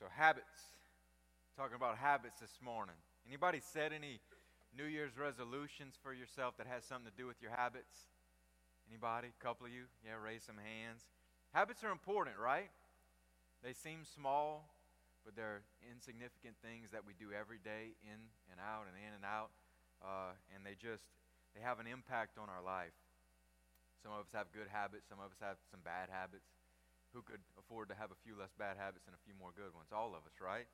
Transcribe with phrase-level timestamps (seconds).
[0.00, 0.80] So habits.
[1.60, 2.96] Talking about habits this morning.
[3.28, 4.24] Anybody set any
[4.72, 8.08] New Year's resolutions for yourself that has something to do with your habits?
[8.88, 9.28] Anybody?
[9.28, 9.92] A couple of you?
[10.00, 11.04] Yeah, raise some hands.
[11.52, 12.72] Habits are important, right?
[13.60, 14.72] They seem small,
[15.20, 19.26] but they're insignificant things that we do every day, in and out and in and
[19.28, 19.52] out,
[20.00, 21.12] uh, and they just
[21.52, 22.96] they have an impact on our life.
[24.00, 25.12] Some of us have good habits.
[25.12, 26.48] Some of us have some bad habits.
[27.12, 29.74] Who could afford to have a few less bad habits and a few more good
[29.74, 29.90] ones?
[29.90, 30.70] All of us, right?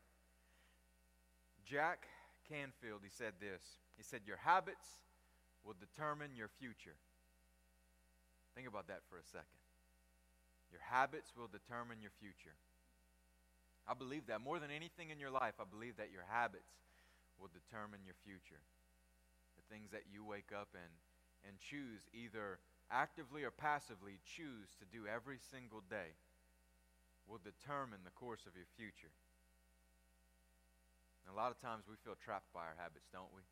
[1.64, 2.06] Jack
[2.48, 3.62] Canfield, he said this.
[3.96, 4.86] He said, Your habits
[5.64, 6.94] will determine your future.
[8.54, 9.60] Think about that for a second.
[10.70, 12.56] Your habits will determine your future.
[13.86, 14.40] I believe that.
[14.42, 16.74] More than anything in your life, I believe that your habits
[17.38, 18.60] will determine your future.
[19.56, 20.92] The things that you wake up and,
[21.46, 22.58] and choose, either
[22.90, 26.14] actively or passively choose to do every single day,
[27.26, 29.12] will determine the course of your future.
[31.26, 33.42] And a lot of times we feel trapped by our habits, don't we?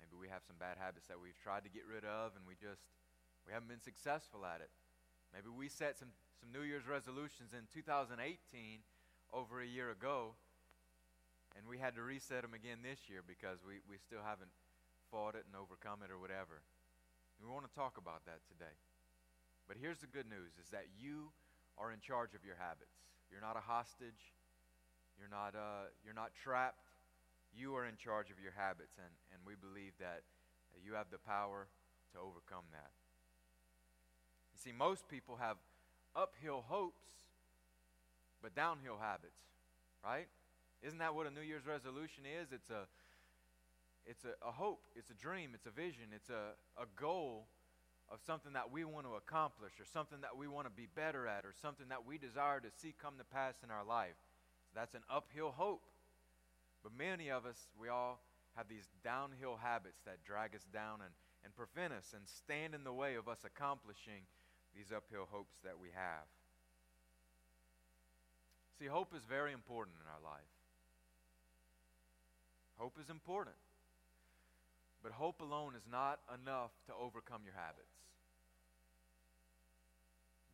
[0.00, 2.56] Maybe we have some bad habits that we've tried to get rid of and we
[2.56, 2.84] just
[3.44, 4.72] we haven't been successful at it.
[5.36, 8.16] Maybe we set some, some New Year's resolutions in 2018
[9.32, 10.32] over a year ago,
[11.52, 14.52] and we had to reset them again this year because we, we still haven't
[15.12, 16.64] fought it and overcome it or whatever.
[17.36, 18.78] We want to talk about that today.
[19.68, 21.34] But here's the good news is that you
[21.78, 22.94] are in charge of your habits.
[23.30, 24.34] You're not a hostage.
[25.18, 26.86] You're not, uh, you're not trapped.
[27.54, 30.22] You are in charge of your habits, and, and we believe that,
[30.82, 31.68] you have the power
[32.12, 32.90] to overcome that.
[34.50, 35.56] You see, most people have
[36.16, 37.06] uphill hopes,
[38.42, 39.38] but downhill habits,
[40.02, 40.26] right?
[40.82, 42.50] Isn't that what a New Year's resolution is?
[42.50, 42.90] It's a
[44.04, 47.46] it's a, a hope, it's a dream, it's a vision, it's a, a goal
[48.14, 51.26] of something that we want to accomplish or something that we want to be better
[51.26, 54.14] at or something that we desire to see come to pass in our life.
[54.70, 55.82] So that's an uphill hope.
[56.86, 58.22] But many of us, we all
[58.54, 61.10] have these downhill habits that drag us down and,
[61.42, 64.22] and prevent us and stand in the way of us accomplishing
[64.78, 66.30] these uphill hopes that we have.
[68.78, 70.54] See, hope is very important in our life.
[72.78, 73.58] Hope is important.
[75.02, 77.93] But hope alone is not enough to overcome your habits.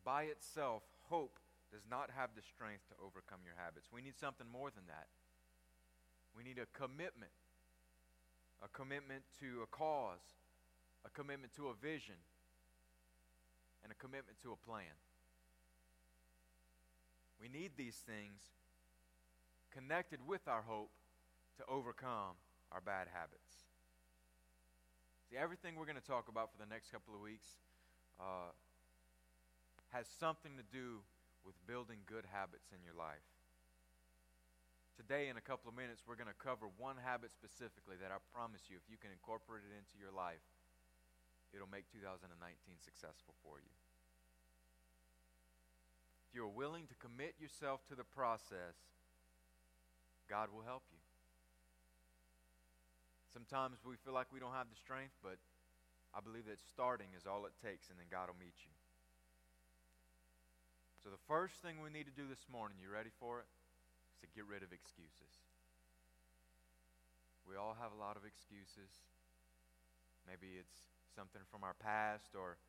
[0.03, 1.39] By itself, hope
[1.71, 3.87] does not have the strength to overcome your habits.
[3.93, 5.07] We need something more than that.
[6.35, 7.31] We need a commitment,
[8.63, 10.41] a commitment to a cause,
[11.05, 12.19] a commitment to a vision,
[13.83, 14.95] and a commitment to a plan.
[17.39, 18.41] We need these things
[19.71, 20.91] connected with our hope
[21.57, 22.37] to overcome
[22.71, 23.65] our bad habits.
[25.29, 27.47] See, everything we're going to talk about for the next couple of weeks
[28.19, 28.51] uh,
[29.91, 31.03] has something to do
[31.43, 33.23] with building good habits in your life.
[34.95, 38.19] Today, in a couple of minutes, we're going to cover one habit specifically that I
[38.31, 40.43] promise you, if you can incorporate it into your life,
[41.51, 42.27] it'll make 2019
[42.79, 43.73] successful for you.
[46.27, 48.79] If you're willing to commit yourself to the process,
[50.31, 51.01] God will help you.
[53.31, 55.39] Sometimes we feel like we don't have the strength, but
[56.15, 58.71] I believe that starting is all it takes, and then God will meet you.
[61.01, 63.41] So, the first thing we need to do this morning, you ready for?
[63.41, 63.57] It's
[64.21, 65.33] to get rid of excuses.
[67.41, 68.93] We all have a lot of excuses.
[70.29, 72.61] Maybe it's something from our past, or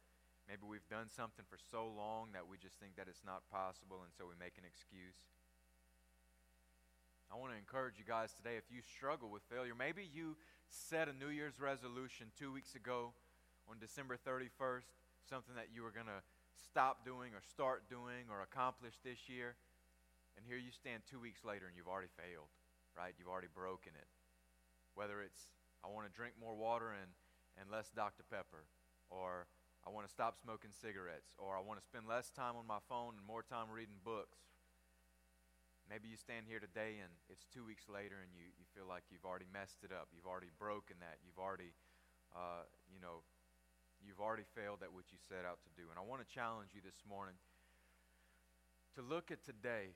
[0.49, 4.01] maybe we've done something for so long that we just think that it's not possible,
[4.01, 5.29] and so we make an excuse.
[7.29, 10.41] I want to encourage you guys today if you struggle with failure, maybe you
[10.73, 13.13] set a New Year's resolution two weeks ago
[13.69, 14.89] on December 31st,
[15.29, 16.25] something that you were going to
[16.57, 19.57] stop doing or start doing or accomplish this year.
[20.37, 22.49] And here you stand two weeks later and you've already failed,
[22.97, 23.13] right?
[23.19, 24.09] You've already broken it.
[24.95, 25.53] Whether it's,
[25.85, 27.11] I want to drink more water and,
[27.61, 28.25] and less Dr.
[28.29, 28.65] Pepper,
[29.13, 29.49] or
[29.85, 32.81] I want to stop smoking cigarettes, or I want to spend less time on my
[32.89, 34.41] phone and more time reading books.
[35.91, 39.05] Maybe you stand here today and it's two weeks later and you, you feel like
[39.13, 40.09] you've already messed it up.
[40.15, 41.21] You've already broken that.
[41.21, 41.77] You've already,
[42.33, 43.21] uh, you know,
[44.07, 45.89] you've already failed at what you set out to do.
[45.91, 47.35] And I want to challenge you this morning
[48.95, 49.95] to look at today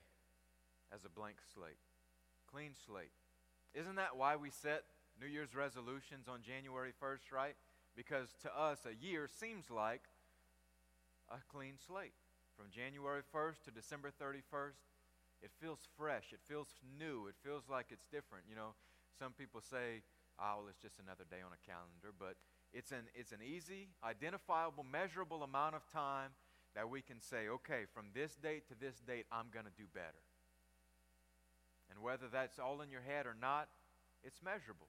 [0.93, 1.81] as a blank slate,
[2.49, 3.13] clean slate.
[3.73, 4.83] Isn't that why we set
[5.19, 7.55] New Year's resolutions on January 1st, right?
[7.95, 10.03] Because to us, a year seems like
[11.29, 12.13] a clean slate.
[12.55, 14.81] From January 1st to December 31st,
[15.41, 16.33] it feels fresh.
[16.33, 17.27] It feels new.
[17.27, 18.45] It feels like it's different.
[18.49, 18.73] You know,
[19.19, 20.01] some people say,
[20.39, 22.37] oh, well, it's just another day on a calendar, but
[22.73, 26.31] it's an, it's an easy, identifiable, measurable amount of time
[26.75, 29.85] that we can say, okay, from this date to this date, I'm going to do
[29.93, 30.21] better.
[31.89, 33.69] And whether that's all in your head or not,
[34.23, 34.87] it's measurable.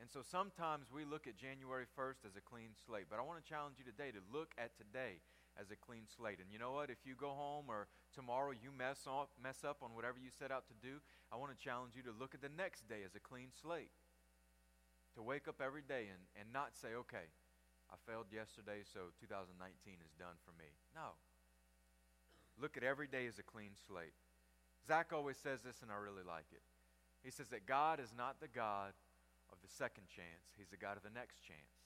[0.00, 3.06] And so sometimes we look at January 1st as a clean slate.
[3.08, 5.24] But I want to challenge you today to look at today
[5.60, 6.38] as a clean slate.
[6.38, 6.90] And you know what?
[6.90, 10.52] If you go home or tomorrow you mess up, mess up on whatever you set
[10.52, 11.00] out to do,
[11.32, 13.90] I want to challenge you to look at the next day as a clean slate.
[15.16, 17.32] To wake up every day and, and not say, okay,
[17.88, 19.56] I failed yesterday, so 2019
[20.04, 20.68] is done for me.
[20.94, 21.16] No.
[22.60, 24.16] Look at every day as a clean slate.
[24.86, 26.62] Zach always says this, and I really like it.
[27.24, 28.92] He says that God is not the God
[29.50, 31.80] of the second chance, He's the God of the next chance.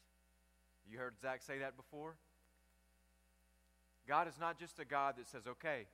[0.89, 2.17] You heard Zach say that before?
[4.09, 5.87] God is not just a God that says, okay,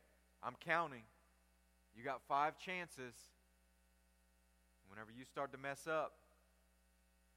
[0.43, 1.03] I'm counting.
[1.97, 3.15] You got five chances.
[4.89, 6.13] Whenever you start to mess up,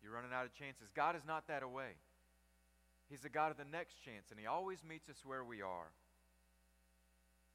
[0.01, 0.87] you're running out of chances.
[0.95, 1.99] God is not that away.
[3.09, 5.89] He's the God of the next chance, and He always meets us where we are.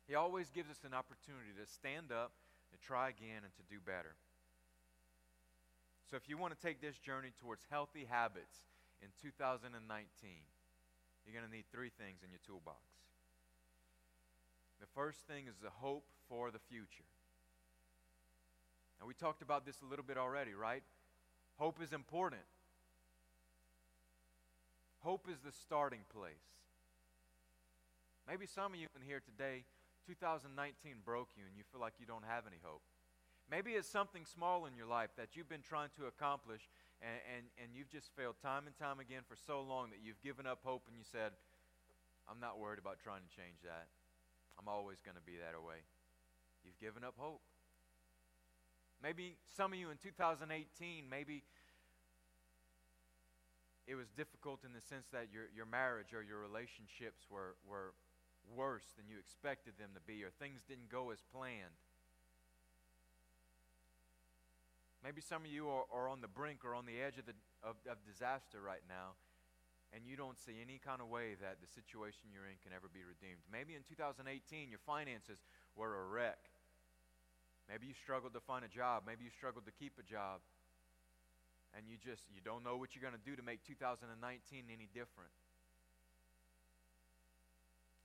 [0.08, 2.32] He always gives us an opportunity to stand up,
[2.72, 4.18] to try again, and to do better.
[6.10, 8.66] So, if you want to take this journey towards healthy habits
[9.00, 9.72] in 2019,
[11.24, 12.84] you're going to need three things in your toolbox.
[14.80, 17.08] The first thing is the hope for the future.
[19.00, 20.82] And we talked about this a little bit already, right?
[21.56, 22.42] Hope is important.
[25.00, 26.48] Hope is the starting place.
[28.26, 29.64] Maybe some of you in here today,
[30.08, 30.56] 2019
[31.04, 32.80] broke you and you feel like you don't have any hope.
[33.50, 36.64] Maybe it's something small in your life that you've been trying to accomplish
[37.04, 40.20] and, and, and you've just failed time and time again for so long that you've
[40.24, 41.36] given up hope and you said,
[42.24, 43.92] I'm not worried about trying to change that.
[44.56, 45.84] I'm always going to be that way.
[46.64, 47.44] You've given up hope.
[49.02, 51.44] Maybe some of you in 2018, maybe
[53.86, 57.92] it was difficult in the sense that your, your marriage or your relationships were, were
[58.56, 61.76] worse than you expected them to be, or things didn't go as planned.
[65.04, 67.36] Maybe some of you are, are on the brink or on the edge of, the,
[67.60, 69.20] of, of disaster right now,
[69.92, 72.88] and you don't see any kind of way that the situation you're in can ever
[72.88, 73.44] be redeemed.
[73.52, 74.24] Maybe in 2018,
[74.72, 75.44] your finances
[75.76, 76.40] were a wreck.
[77.68, 79.04] Maybe you struggled to find a job.
[79.06, 80.40] Maybe you struggled to keep a job.
[81.76, 84.12] And you just you don't know what you're going to do to make 2019
[84.70, 85.32] any different.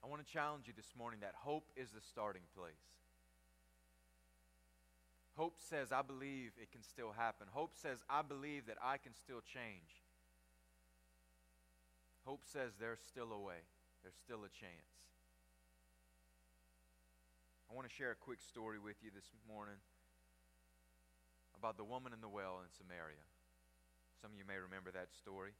[0.03, 2.81] I want to challenge you this morning that hope is the starting place.
[5.35, 7.47] Hope says, I believe it can still happen.
[7.51, 10.03] Hope says, I believe that I can still change.
[12.25, 13.63] Hope says there's still a way,
[14.03, 15.08] there's still a chance.
[17.69, 19.77] I want to share a quick story with you this morning
[21.53, 23.21] about the woman in the well in Samaria.
[24.17, 25.53] Some of you may remember that story.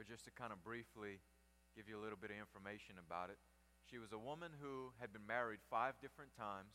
[0.00, 1.20] But just to kind of briefly
[1.76, 3.36] give you a little bit of information about it,
[3.84, 6.72] she was a woman who had been married five different times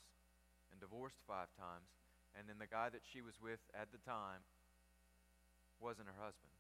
[0.70, 1.90] and divorced five times,
[2.38, 4.46] and then the guy that she was with at the time
[5.82, 6.54] wasn't her husband.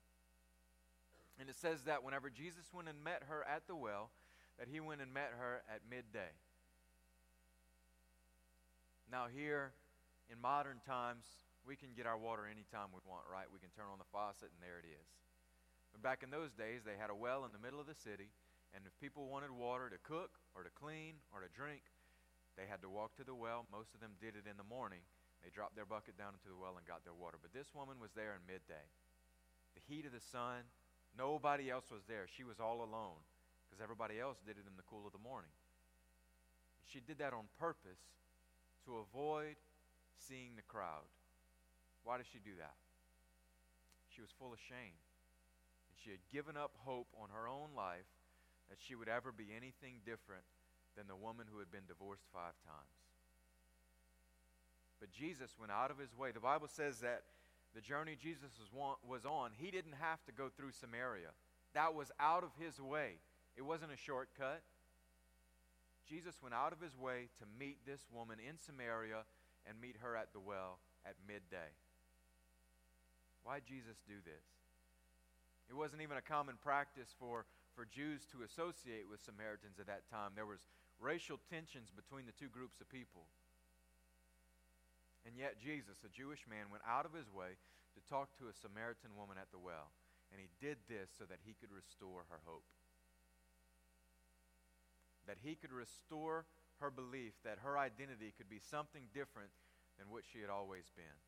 [1.37, 4.09] And it says that whenever Jesus went and met her at the well,
[4.57, 6.33] that he went and met her at midday.
[9.09, 9.73] Now, here
[10.29, 11.25] in modern times,
[11.65, 13.49] we can get our water anytime we want, right?
[13.49, 15.09] We can turn on the faucet and there it is.
[15.89, 18.29] But back in those days, they had a well in the middle of the city,
[18.69, 21.81] and if people wanted water to cook or to clean or to drink,
[22.53, 23.65] they had to walk to the well.
[23.73, 25.01] Most of them did it in the morning.
[25.41, 27.41] They dropped their bucket down into the well and got their water.
[27.41, 28.85] But this woman was there in midday.
[29.73, 30.69] The heat of the sun,
[31.17, 32.29] nobody else was there.
[32.29, 33.25] She was all alone
[33.65, 35.53] because everybody else did it in the cool of the morning.
[36.85, 38.01] She did that on purpose
[38.89, 39.53] to avoid
[40.17, 41.05] seeing the crowd.
[42.03, 42.73] Why did she do that?
[44.09, 44.97] She was full of shame.
[45.93, 48.09] And she had given up hope on her own life
[48.73, 50.43] that she would ever be anything different
[50.97, 52.97] than the woman who had been divorced five times.
[54.99, 56.33] But Jesus went out of his way.
[56.33, 57.23] The Bible says that
[57.73, 61.29] the journey Jesus was on, he didn't have to go through Samaria.
[61.73, 63.21] That was out of his way.
[63.55, 64.61] It wasn't a shortcut.
[66.09, 69.29] Jesus went out of his way to meet this woman in Samaria
[69.69, 71.69] and meet her at the well at midday.
[73.45, 74.45] Why did Jesus do this?
[75.69, 77.45] It wasn't even a common practice for,
[77.77, 80.33] for Jews to associate with Samaritans at that time.
[80.33, 80.65] There was
[80.97, 83.29] racial tensions between the two groups of people.
[85.29, 87.61] And yet, Jesus, a Jewish man, went out of his way
[87.93, 89.93] to talk to a Samaritan woman at the well.
[90.33, 92.65] And he did this so that he could restore her hope.
[95.27, 96.45] That he could restore
[96.79, 99.51] her belief that her identity could be something different
[99.97, 101.19] than what she had always been.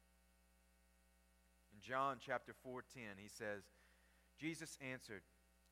[1.73, 3.63] In John chapter 4:10, he says,
[4.37, 5.23] Jesus answered,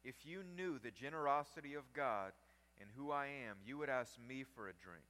[0.03, 2.33] "If you knew the generosity of God
[2.79, 5.07] and who I am, you would ask me for a drink,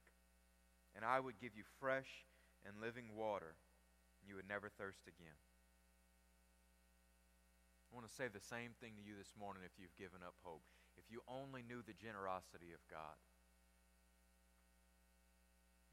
[0.94, 2.24] and I would give you fresh
[2.64, 3.54] and living water,
[4.20, 5.36] and you would never thirst again.
[7.90, 10.34] I want to say the same thing to you this morning if you've given up
[10.42, 10.62] hope.
[11.00, 13.16] If you only knew the generosity of God,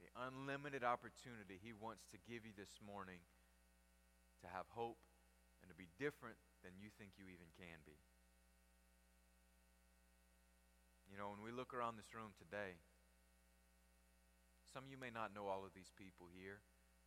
[0.03, 3.23] the unlimited opportunity He wants to give you this morning
[4.43, 4.99] to have hope
[5.63, 7.95] and to be different than you think you even can be.
[11.07, 12.75] You know, when we look around this room today,
[14.75, 16.59] some of you may not know all of these people here.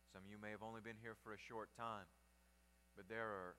[0.09, 2.09] Some of you may have only been here for a short time.
[2.97, 3.55] But there are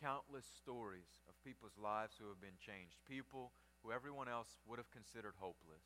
[0.00, 2.96] countless stories of people's lives who have been changed.
[3.08, 5.84] People who everyone else would have considered hopeless.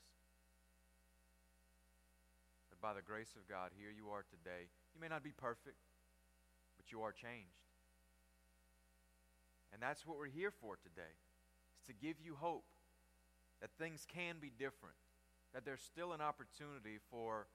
[2.71, 4.71] But by the grace of God, here you are today.
[4.95, 5.81] You may not be perfect,
[6.77, 7.67] but you are changed.
[9.73, 11.15] And that's what we're here for today,
[11.79, 12.67] is to give you hope
[13.61, 14.99] that things can be different
[15.53, 17.47] that there's still an opportunity for,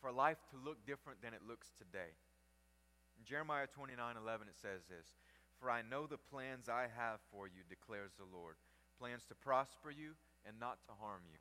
[0.00, 2.16] for life to look different than it looks today.
[3.18, 5.12] In Jeremiah 29 11, it says this
[5.62, 8.58] For I know the plans I have for you, declares the Lord
[8.98, 11.38] plans to prosper you and not to harm you,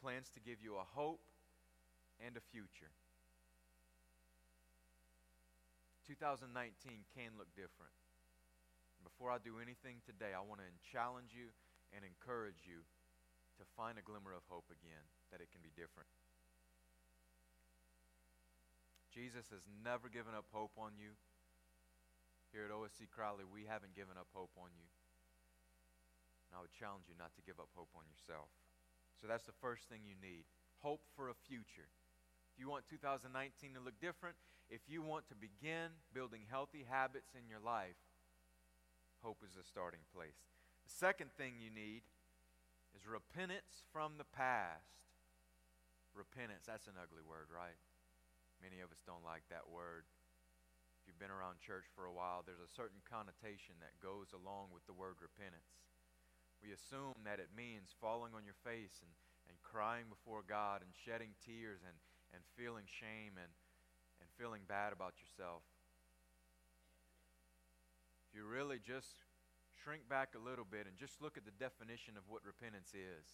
[0.00, 1.20] plans to give you a hope
[2.24, 2.88] and a future.
[6.08, 6.48] 2019
[7.12, 7.92] can look different.
[9.04, 11.52] Before I do anything today, I want to challenge you
[11.92, 12.80] and encourage you
[13.60, 16.08] to find a glimmer of hope again, that it can be different.
[19.12, 21.12] Jesus has never given up hope on you.
[22.52, 24.88] Here at OSC Crowley, we haven't given up hope on you.
[26.46, 28.52] And I would challenge you not to give up hope on yourself.
[29.16, 30.44] So that's the first thing you need
[30.84, 31.88] hope for a future.
[32.52, 33.30] If you want 2019
[33.74, 34.36] to look different,
[34.68, 37.96] if you want to begin building healthy habits in your life,
[39.22, 40.36] hope is the starting place.
[40.84, 42.02] The second thing you need
[42.92, 45.00] is repentance from the past.
[46.12, 47.78] Repentance, that's an ugly word, right?
[48.60, 50.04] Many of us don't like that word.
[51.02, 54.70] If you've been around church for a while, there's a certain connotation that goes along
[54.70, 55.82] with the word repentance.
[56.62, 59.10] We assume that it means falling on your face and,
[59.50, 61.98] and crying before God and shedding tears and,
[62.30, 63.50] and feeling shame and,
[64.22, 65.66] and feeling bad about yourself.
[68.30, 69.26] If you really just
[69.82, 73.26] shrink back a little bit and just look at the definition of what repentance is,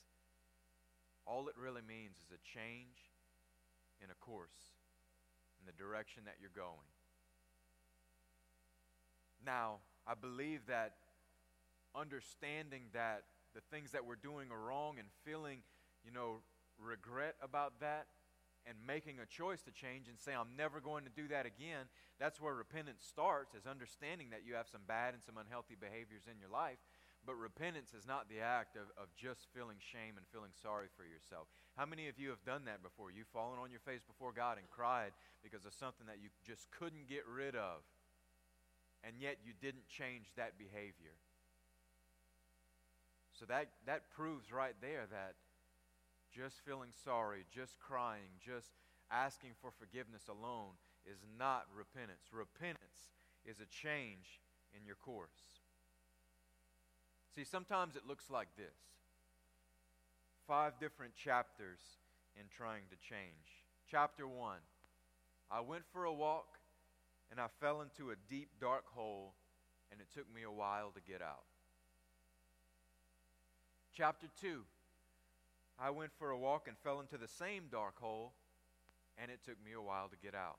[1.29, 3.13] all it really means is a change
[4.01, 4.73] in a course,
[5.61, 6.89] in the direction that you're going.
[9.45, 10.95] Now, I believe that
[11.95, 15.61] understanding that the things that we're doing are wrong and feeling,
[16.05, 16.41] you know,
[16.79, 18.07] regret about that
[18.67, 21.89] and making a choice to change and say, I'm never going to do that again,
[22.21, 26.29] that's where repentance starts, is understanding that you have some bad and some unhealthy behaviors
[26.29, 26.79] in your life.
[27.27, 31.03] But repentance is not the act of, of just feeling shame and feeling sorry for
[31.03, 31.49] yourself.
[31.77, 33.11] How many of you have done that before?
[33.11, 36.71] You've fallen on your face before God and cried because of something that you just
[36.71, 37.83] couldn't get rid of,
[39.05, 41.17] and yet you didn't change that behavior.
[43.39, 45.35] So that, that proves right there that
[46.35, 48.73] just feeling sorry, just crying, just
[49.11, 50.75] asking for forgiveness alone
[51.07, 52.29] is not repentance.
[52.33, 53.09] Repentance
[53.47, 54.41] is a change
[54.77, 55.63] in your course.
[57.35, 58.75] See, sometimes it looks like this
[60.47, 61.79] five different chapters
[62.35, 63.65] in trying to change.
[63.91, 64.57] Chapter 1
[65.51, 66.58] I went for a walk
[67.31, 69.35] and I fell into a deep, dark hole,
[69.91, 71.45] and it took me a while to get out.
[73.95, 74.63] Chapter 2
[75.81, 78.33] I went for a walk and fell into the same dark hole,
[79.21, 80.59] and it took me a while to get out.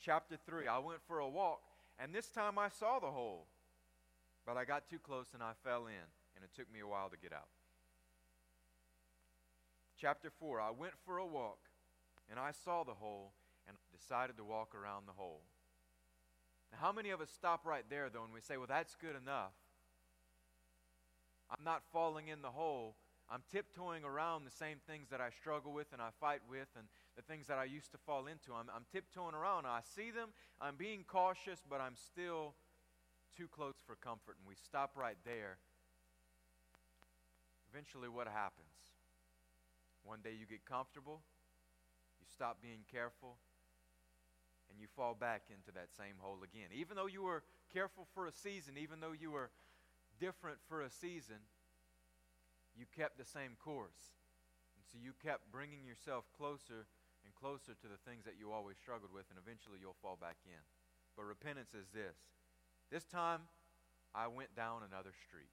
[0.00, 1.62] Chapter 3 I went for a walk,
[1.98, 3.46] and this time I saw the hole,
[4.46, 7.08] but I got too close and I fell in, and it took me a while
[7.08, 7.48] to get out.
[9.98, 11.58] Chapter 4 I went for a walk,
[12.30, 13.32] and I saw the hole,
[13.68, 15.40] and decided to walk around the hole.
[16.72, 19.16] Now, how many of us stop right there, though, and we say, Well, that's good
[19.20, 19.52] enough?
[21.50, 22.96] I'm not falling in the hole,
[23.30, 26.86] I'm tiptoeing around the same things that I struggle with and I fight with and
[27.16, 28.52] the things that I used to fall into.
[28.52, 29.66] I'm, I'm tiptoeing around.
[29.66, 30.30] I see them.
[30.60, 32.54] I'm being cautious, but I'm still
[33.36, 34.36] too close for comfort.
[34.38, 35.56] And we stop right there.
[37.72, 38.68] Eventually, what happens?
[40.04, 41.22] One day you get comfortable,
[42.20, 43.36] you stop being careful,
[44.74, 46.74] and you fall back into that same hole again.
[46.74, 49.54] Even though you were careful for a season, even though you were
[50.18, 51.38] different for a season,
[52.74, 54.18] you kept the same course.
[54.74, 56.90] And so you kept bringing yourself closer
[57.22, 60.42] and closer to the things that you always struggled with, and eventually you'll fall back
[60.42, 60.58] in.
[61.14, 62.18] But repentance is this
[62.90, 63.46] this time,
[64.14, 65.50] I went down another street.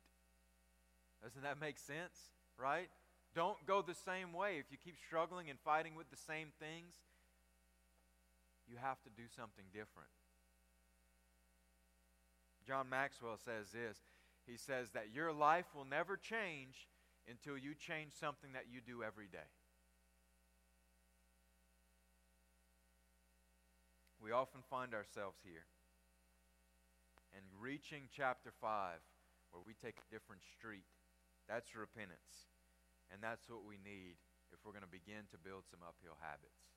[1.21, 2.33] Doesn't that make sense?
[2.57, 2.89] Right?
[3.33, 4.57] Don't go the same way.
[4.57, 6.97] If you keep struggling and fighting with the same things,
[8.71, 10.07] you have to do something different.
[12.65, 13.99] John Maxwell says this
[14.47, 16.87] he says that your life will never change
[17.29, 19.51] until you change something that you do every day.
[24.23, 25.65] We often find ourselves here
[27.35, 28.97] and reaching chapter 5
[29.51, 30.87] where we take a different street.
[31.49, 32.47] That's repentance.
[33.11, 34.15] And that's what we need
[34.55, 36.71] if we're going to begin to build some uphill habits.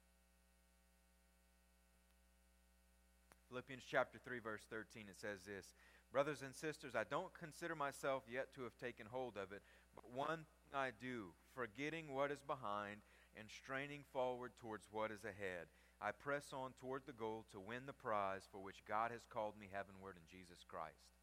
[3.54, 5.78] Philippians chapter 3 verse 13 it says this,
[6.10, 9.62] Brothers and sisters, I don't consider myself yet to have taken hold of it,
[9.94, 13.06] but one thing I do, forgetting what is behind
[13.38, 15.70] and straining forward towards what is ahead,
[16.02, 19.54] I press on toward the goal to win the prize for which God has called
[19.54, 21.14] me heavenward in Jesus Christ.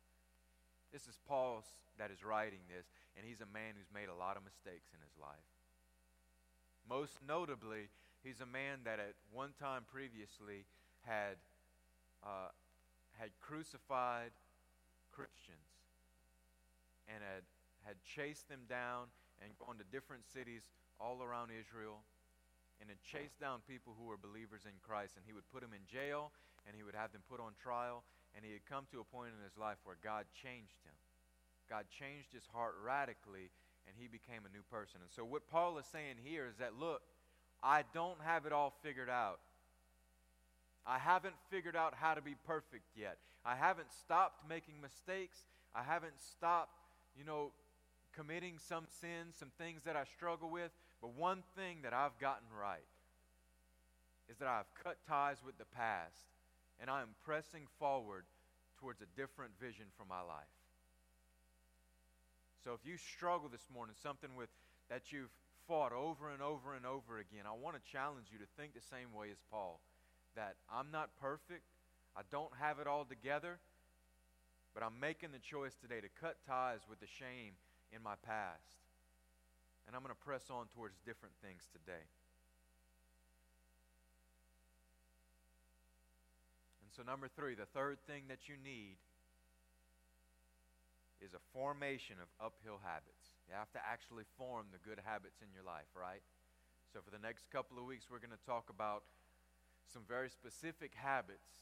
[0.95, 1.67] This is Paul
[2.00, 2.88] that is writing this,
[3.19, 5.51] and he's a man who's made a lot of mistakes in his life.
[6.88, 7.91] Most notably,
[8.23, 10.63] he's a man that at one time previously
[11.03, 11.35] had,
[12.23, 12.53] uh,
[13.17, 14.31] had crucified
[15.11, 15.69] Christians
[17.07, 17.43] and had,
[17.83, 19.11] had chased them down
[19.43, 22.05] and gone to different cities all around Israel
[22.79, 25.17] and had chased down people who were believers in Christ.
[25.17, 26.31] And he would put them in jail
[26.65, 29.33] and he would have them put on trial and he had come to a point
[29.35, 30.95] in his life where God changed him.
[31.71, 33.47] God changed his heart radically,
[33.87, 34.99] and he became a new person.
[34.99, 37.01] And so, what Paul is saying here is that, look,
[37.63, 39.39] I don't have it all figured out.
[40.85, 43.17] I haven't figured out how to be perfect yet.
[43.45, 45.38] I haven't stopped making mistakes.
[45.75, 46.73] I haven't stopped,
[47.17, 47.51] you know,
[48.15, 50.71] committing some sins, some things that I struggle with.
[51.01, 52.85] But one thing that I've gotten right
[54.29, 56.29] is that I've cut ties with the past
[56.79, 58.25] and I am pressing forward
[58.79, 60.50] towards a different vision for my life.
[62.63, 64.50] So if you struggle this morning, something with
[64.89, 65.33] that you've
[65.67, 68.85] fought over and over and over again, I want to challenge you to think the
[68.89, 69.79] same way as Paul.
[70.35, 71.67] That I'm not perfect,
[72.15, 73.59] I don't have it all together,
[74.74, 77.59] but I'm making the choice today to cut ties with the shame
[77.91, 78.79] in my past.
[79.87, 82.07] And I'm going to press on towards different things today.
[86.85, 88.96] And so, number three, the third thing that you need
[91.20, 93.35] is a formation of uphill habits.
[93.48, 96.24] You have to actually form the good habits in your life, right?
[96.91, 99.03] So, for the next couple of weeks, we're going to talk about
[99.91, 101.59] some very specific habits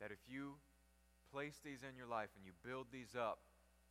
[0.00, 0.56] that if you
[1.30, 3.44] place these in your life and you build these up,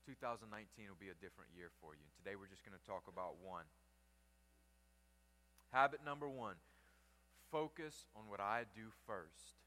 [0.05, 0.49] 2019
[0.89, 2.05] will be a different year for you.
[2.17, 3.69] Today we're just going to talk about one.
[5.71, 6.57] Habit number one
[7.51, 9.59] focus on what I do first.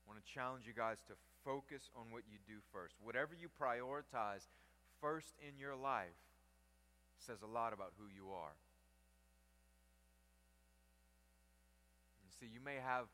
[0.00, 1.14] I want to challenge you guys to
[1.44, 2.94] focus on what you do first.
[3.02, 4.46] Whatever you prioritize
[5.02, 6.14] first in your life
[7.20, 8.56] says a lot about who you are.
[12.24, 13.08] You see, you may have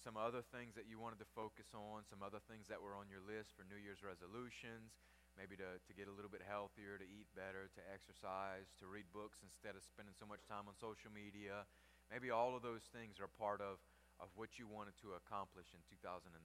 [0.00, 3.12] some other things that you wanted to focus on, some other things that were on
[3.12, 4.96] your list for New Year's resolutions,
[5.36, 9.04] maybe to, to get a little bit healthier, to eat better, to exercise, to read
[9.12, 11.68] books instead of spending so much time on social media.
[12.08, 13.76] Maybe all of those things are part of
[14.20, 16.36] of what you wanted to accomplish in 2019.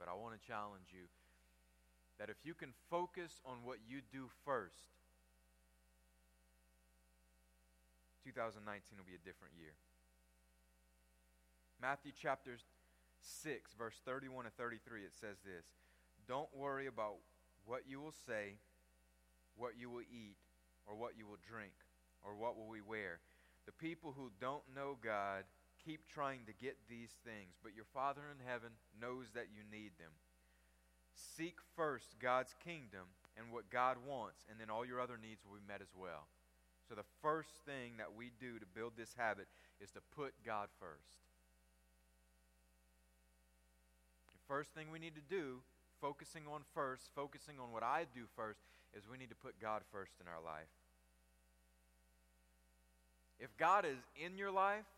[0.00, 1.04] But I want to challenge you
[2.16, 4.99] that if you can focus on what you do first,
[8.24, 9.74] 2019 will be a different year.
[11.80, 12.56] Matthew chapter
[13.20, 15.64] 6, verse 31 to 33, it says this
[16.28, 17.16] Don't worry about
[17.64, 18.56] what you will say,
[19.56, 20.36] what you will eat,
[20.86, 21.72] or what you will drink,
[22.22, 23.20] or what will we wear.
[23.66, 25.44] The people who don't know God
[25.84, 29.92] keep trying to get these things, but your Father in heaven knows that you need
[29.98, 30.12] them.
[31.14, 35.56] Seek first God's kingdom and what God wants, and then all your other needs will
[35.56, 36.28] be met as well.
[36.90, 39.46] So, the first thing that we do to build this habit
[39.80, 41.22] is to put God first.
[44.34, 45.62] The first thing we need to do,
[46.00, 48.58] focusing on first, focusing on what I do first,
[48.92, 50.66] is we need to put God first in our life.
[53.38, 54.90] If God is in your life,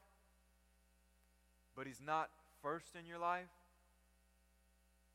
[1.76, 2.30] but he's not
[2.62, 3.52] first in your life,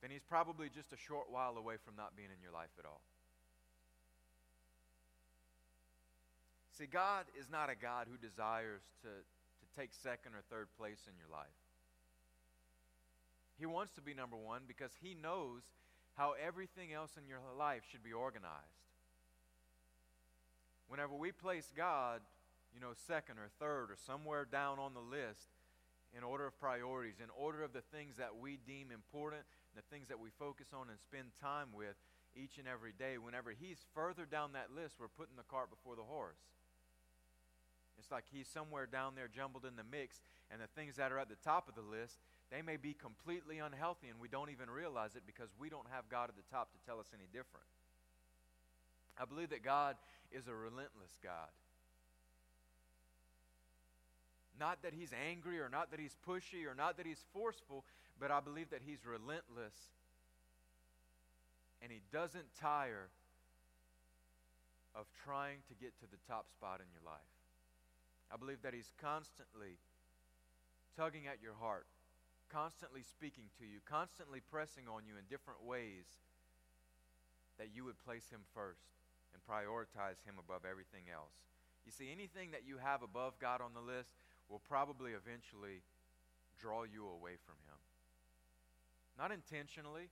[0.04, 2.86] then he's probably just a short while away from not being in your life at
[2.86, 3.02] all.
[6.78, 11.10] See, God is not a God who desires to, to take second or third place
[11.10, 11.58] in your life.
[13.58, 15.64] He wants to be number one because he knows
[16.14, 18.86] how everything else in your life should be organized.
[20.88, 22.22] Whenever we place God,
[22.74, 25.50] you know, second or third or somewhere down on the list,
[26.16, 29.42] in order of priorities, in order of the things that we deem important,
[29.76, 31.98] the things that we focus on and spend time with
[32.36, 33.18] each and every day.
[33.18, 36.38] Whenever He's further down that list, we're putting the cart before the horse.
[38.00, 41.20] It's like He's somewhere down there jumbled in the mix, and the things that are
[41.20, 42.18] at the top of the list,
[42.52, 46.10] they may be completely unhealthy, and we don't even realize it because we don't have
[46.10, 47.66] God at the top to tell us any different.
[49.20, 49.96] I believe that God
[50.32, 51.50] is a relentless God.
[54.60, 57.86] Not that he's angry or not that he's pushy or not that he's forceful,
[58.20, 59.76] but I believe that he's relentless
[61.82, 63.10] and he doesn't tire
[64.96, 67.37] of trying to get to the top spot in your life.
[68.32, 69.80] I believe that he's constantly
[70.96, 71.88] tugging at your heart,
[72.50, 76.06] constantly speaking to you, constantly pressing on you in different ways
[77.58, 79.00] that you would place him first
[79.34, 81.34] and prioritize him above everything else.
[81.88, 84.12] You see, anything that you have above God on the list
[84.50, 85.84] will probably eventually
[86.60, 87.80] draw you away from Him.
[89.18, 90.10] Not intentionally,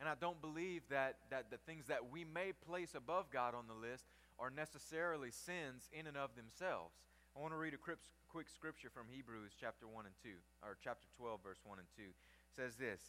[0.00, 3.66] and I don't believe that, that the things that we may place above God on
[3.68, 4.04] the list
[4.38, 6.96] are necessarily sins in and of themselves.
[7.36, 10.30] I want to read a quick, scripture from Hebrews chapter 1 and 2,
[10.62, 12.02] or chapter 12, verse 1 and 2.
[12.02, 13.00] It says this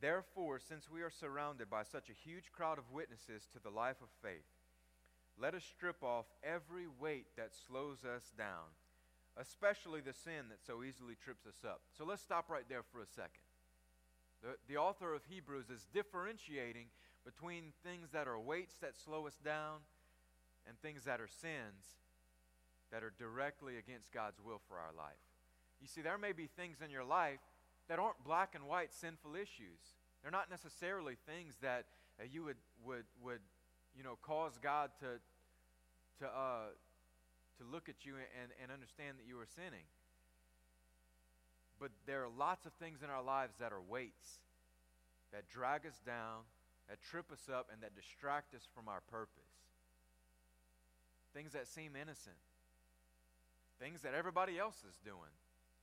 [0.00, 4.02] Therefore, since we are surrounded by such a huge crowd of witnesses to the life
[4.02, 4.48] of faith,
[5.38, 8.74] let us strip off every weight that slows us down
[9.40, 11.80] especially the sin that so easily trips us up.
[11.96, 13.46] So let's stop right there for a second.
[14.42, 16.86] The, the author of Hebrews is differentiating
[17.24, 19.80] between things that are weights that slow us down
[20.66, 22.01] and things that are sins
[22.92, 25.18] that are directly against God's will for our life.
[25.80, 27.40] You see, there may be things in your life
[27.88, 29.80] that aren't black and white sinful issues.
[30.22, 31.86] They're not necessarily things that
[32.20, 33.40] uh, you would, would, would
[33.96, 35.18] you know, cause God to,
[36.20, 36.70] to, uh,
[37.58, 39.88] to look at you and, and understand that you are sinning.
[41.80, 44.38] But there are lots of things in our lives that are weights
[45.32, 46.44] that drag us down,
[46.88, 49.50] that trip us up, and that distract us from our purpose.
[51.34, 52.36] Things that seem innocent,
[53.82, 55.34] things that everybody else is doing,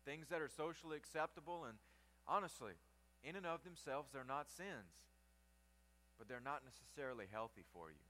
[0.05, 1.75] things that are socially acceptable, and
[2.25, 2.71] honestly,
[3.27, 4.95] in and of themselves, they're not sins,
[6.17, 8.07] but they're not necessarily healthy for you.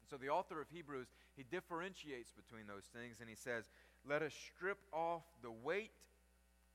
[0.00, 3.68] And So the author of Hebrews, he differentiates between those things and he says,
[4.08, 5.92] Let us strip off the weight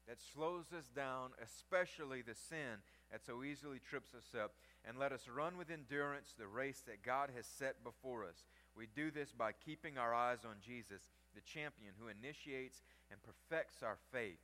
[0.08, 4.54] that slows us down, especially the sin that so easily trips us up,
[4.86, 8.46] and let us run with endurance the race that God has set before us.
[8.76, 11.02] We do this by keeping our eyes on Jesus,
[11.36, 14.41] the champion who initiates and perfects our faith.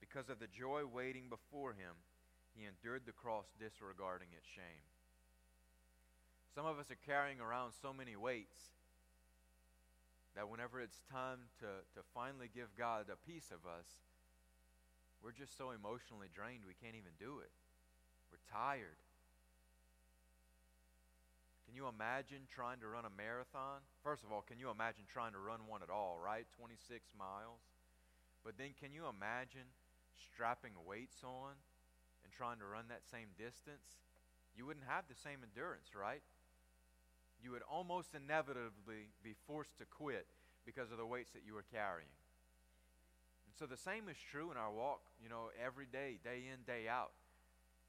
[0.00, 1.98] Because of the joy waiting before him,
[2.54, 4.86] he endured the cross, disregarding its shame.
[6.54, 8.58] Some of us are carrying around so many weights
[10.34, 13.86] that whenever it's time to, to finally give God a piece of us,
[15.22, 17.50] we're just so emotionally drained we can't even do it.
[18.30, 19.02] We're tired.
[21.68, 23.84] Can you imagine trying to run a marathon?
[24.00, 26.48] First of all, can you imagine trying to run one at all, right?
[26.56, 26.80] 26
[27.12, 27.60] miles.
[28.40, 29.68] But then can you imagine
[30.16, 31.52] strapping weights on
[32.24, 34.00] and trying to run that same distance?
[34.56, 36.24] You wouldn't have the same endurance, right?
[37.42, 40.26] you would almost inevitably be forced to quit
[40.66, 42.10] because of the weights that you were carrying.
[43.46, 46.62] And so the same is true in our walk, you know, every day, day in,
[46.66, 47.12] day out.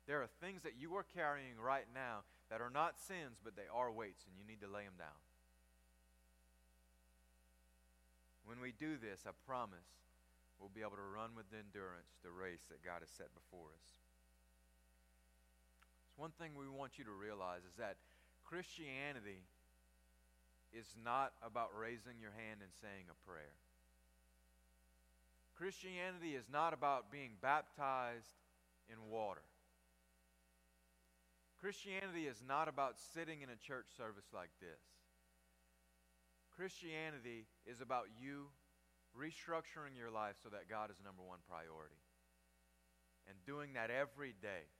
[0.07, 3.69] There are things that you are carrying right now that are not sins, but they
[3.69, 5.21] are weights, and you need to lay them down.
[8.45, 9.85] When we do this, I promise
[10.57, 13.87] we'll be able to run with endurance the race that God has set before us.
[16.09, 18.01] So one thing we want you to realize is that
[18.41, 19.45] Christianity
[20.73, 23.53] is not about raising your hand and saying a prayer.
[25.53, 28.33] Christianity is not about being baptized
[28.89, 29.45] in water.
[31.59, 34.79] Christianity is not about sitting in a church service like this.
[36.55, 38.47] Christianity is about you
[39.11, 41.99] restructuring your life so that God is number one priority.
[43.27, 44.71] And doing that every day.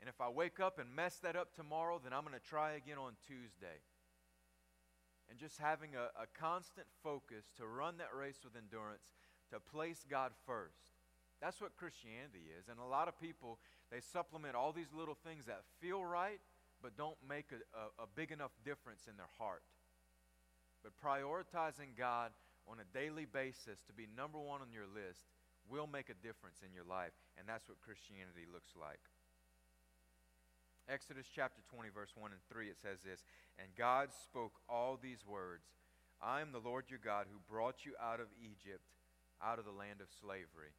[0.00, 2.72] And if I wake up and mess that up tomorrow, then I'm going to try
[2.72, 3.82] again on Tuesday.
[5.28, 9.14] And just having a, a constant focus to run that race with endurance,
[9.50, 10.94] to place God first.
[11.40, 12.68] That's what Christianity is.
[12.68, 13.58] And a lot of people,
[13.94, 16.42] they supplement all these little things that feel right,
[16.82, 17.62] but don't make a,
[18.02, 19.62] a, a big enough difference in their heart.
[20.82, 22.34] But prioritizing God
[22.66, 25.30] on a daily basis to be number one on your list
[25.70, 27.14] will make a difference in your life.
[27.38, 28.98] And that's what Christianity looks like.
[30.90, 33.22] Exodus chapter 20, verse 1 and 3, it says this
[33.62, 35.70] And God spoke all these words
[36.18, 38.90] I am the Lord your God who brought you out of Egypt,
[39.38, 40.74] out of the land of slavery.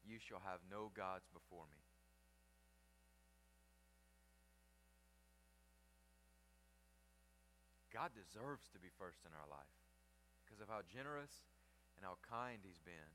[0.00, 1.87] You shall have no gods before me.
[7.92, 9.74] God deserves to be first in our life
[10.44, 11.32] because of how generous
[11.96, 13.12] and how kind He's been.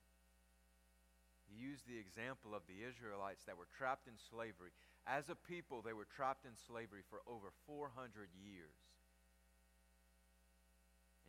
[1.47, 4.73] He used the example of the Israelites that were trapped in slavery.
[5.05, 7.93] As a people, they were trapped in slavery for over 400
[8.33, 8.77] years.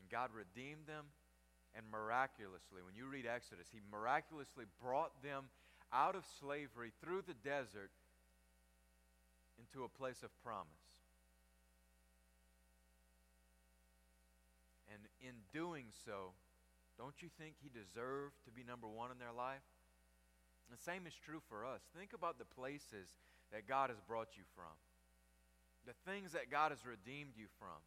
[0.01, 1.11] And God redeemed them,
[1.75, 5.51] and miraculously, when you read Exodus, He miraculously brought them
[5.93, 7.91] out of slavery through the desert
[9.59, 10.85] into a place of promise.
[14.91, 16.37] And in doing so,
[17.01, 19.65] don't you think he deserved to be number one in their life?
[20.71, 21.83] The same is true for us.
[21.97, 23.09] Think about the places
[23.53, 24.73] that God has brought you from,
[25.87, 27.83] the things that God has redeemed you from,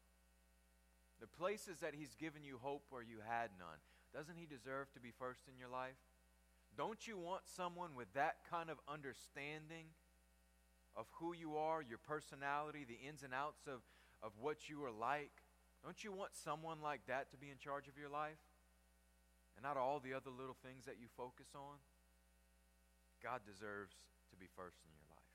[1.19, 3.81] the places that He's given you hope where you had none.
[4.13, 5.97] Doesn't He deserve to be first in your life?
[6.77, 9.89] Don't you want someone with that kind of understanding
[10.95, 13.81] of who you are, your personality, the ins and outs of,
[14.21, 15.31] of what you are like?
[15.83, 18.41] Don't you want someone like that to be in charge of your life?
[19.55, 21.81] And not all the other little things that you focus on?
[23.23, 23.95] God deserves
[24.29, 25.33] to be first in your life.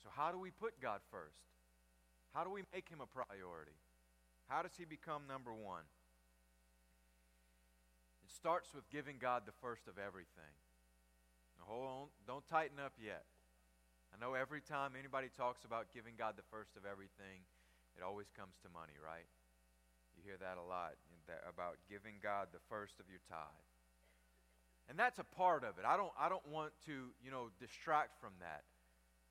[0.00, 1.44] So, how do we put God first?
[2.32, 3.76] How do we make him a priority?
[4.48, 5.84] How does he become number one?
[8.24, 10.54] It starts with giving God the first of everything.
[11.58, 13.24] Now, hold on, don't tighten up yet.
[14.14, 17.42] I know every time anybody talks about giving God the first of everything,
[17.96, 19.26] it always comes to money, right?
[20.16, 21.00] You hear that a lot
[21.48, 23.66] about giving God the first of your tithe.
[24.88, 25.84] And that's a part of it.
[25.84, 28.62] I don't, I don't want to, you know, distract from that.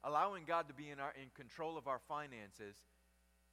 [0.03, 2.75] Allowing God to be in, our, in control of our finances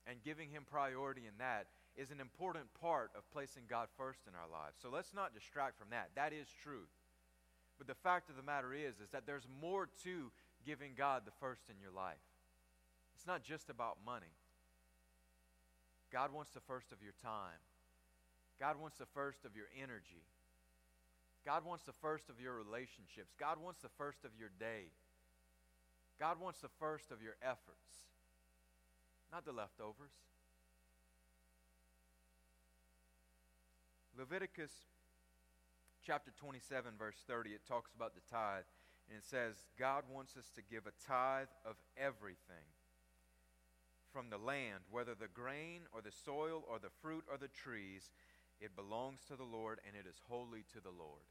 [0.07, 4.35] and giving Him priority in that is an important part of placing God first in
[4.35, 4.77] our lives.
[4.83, 6.11] So let's not distract from that.
[6.17, 6.91] That is truth.
[7.79, 10.33] But the fact of the matter is is that there's more to
[10.67, 12.23] giving God the first in your life.
[13.15, 14.35] It's not just about money.
[16.13, 17.59] God wants the first of your time.
[18.61, 20.23] God wants the first of your energy.
[21.45, 23.35] God wants the first of your relationships.
[23.41, 24.93] God wants the first of your day.
[26.21, 28.07] God wants the first of your efforts,
[29.33, 30.13] not the leftovers.
[34.17, 34.71] Leviticus
[36.07, 38.69] chapter 27, verse 30, it talks about the tithe.
[39.09, 42.71] And it says, God wants us to give a tithe of everything
[44.13, 48.11] from the land, whether the grain or the soil or the fruit or the trees.
[48.61, 51.27] It belongs to the Lord and it is holy to the Lord.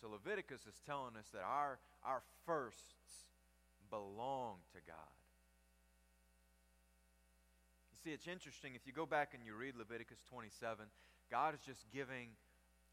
[0.00, 3.26] So Leviticus is telling us that our, our firsts
[3.90, 5.14] belong to God.
[7.92, 8.74] You see, it's interesting.
[8.74, 10.86] If you go back and you read Leviticus 27,
[11.30, 12.36] God is just giving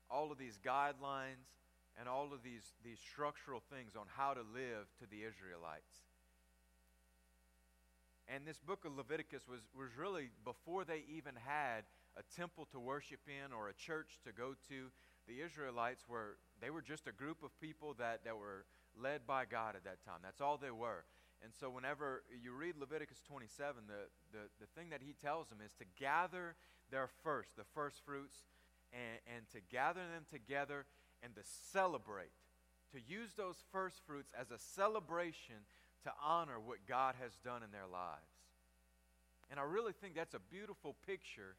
[0.09, 1.51] all of these guidelines
[1.99, 6.10] and all of these, these structural things on how to live to the Israelites.
[8.33, 11.83] And this book of Leviticus was, was really before they even had
[12.15, 14.87] a temple to worship in or a church to go to.
[15.27, 18.63] The Israelites were, they were just a group of people that, that were
[18.95, 20.23] led by God at that time.
[20.23, 21.03] That's all they were.
[21.43, 25.57] And so, whenever you read Leviticus 27, the, the, the thing that he tells them
[25.65, 26.55] is to gather
[26.91, 28.45] their first, the first fruits,
[28.93, 30.85] and, and to gather them together
[31.23, 31.41] and to
[31.73, 32.31] celebrate,
[32.93, 35.65] to use those first fruits as a celebration
[36.03, 38.31] to honor what God has done in their lives.
[39.49, 41.55] And I really think that's a beautiful picture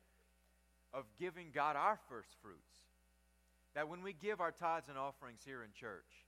[0.94, 2.72] of giving God our first fruits.
[3.74, 6.26] That when we give our tithes and offerings here in church,